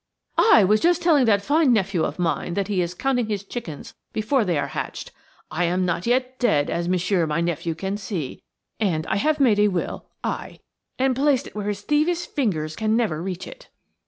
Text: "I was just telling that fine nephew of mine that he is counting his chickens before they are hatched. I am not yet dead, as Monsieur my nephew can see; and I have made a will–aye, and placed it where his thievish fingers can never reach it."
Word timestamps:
"I 0.39 0.63
was 0.63 0.79
just 0.79 1.03
telling 1.03 1.25
that 1.25 1.43
fine 1.43 1.71
nephew 1.71 2.03
of 2.05 2.17
mine 2.17 2.55
that 2.55 2.69
he 2.69 2.81
is 2.81 2.95
counting 2.95 3.27
his 3.27 3.43
chickens 3.43 3.93
before 4.13 4.43
they 4.43 4.57
are 4.57 4.69
hatched. 4.69 5.11
I 5.51 5.65
am 5.65 5.85
not 5.85 6.07
yet 6.07 6.39
dead, 6.39 6.71
as 6.71 6.89
Monsieur 6.89 7.27
my 7.27 7.39
nephew 7.39 7.75
can 7.75 7.97
see; 7.97 8.41
and 8.79 9.05
I 9.05 9.17
have 9.17 9.39
made 9.39 9.59
a 9.59 9.67
will–aye, 9.67 10.59
and 10.97 11.15
placed 11.15 11.45
it 11.45 11.53
where 11.55 11.67
his 11.67 11.81
thievish 11.81 12.25
fingers 12.25 12.75
can 12.75 12.97
never 12.97 13.21
reach 13.21 13.45
it." 13.45 13.69